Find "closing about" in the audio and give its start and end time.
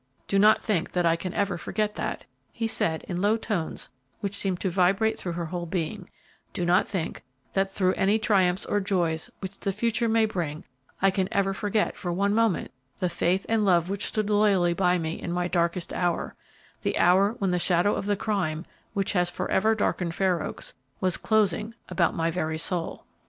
21.15-22.15